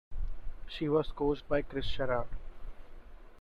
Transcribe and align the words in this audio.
She 0.67 0.89
was 0.89 1.11
coached 1.11 1.47
by 1.47 1.61
Kris 1.61 1.85
Sherard. 1.85 2.25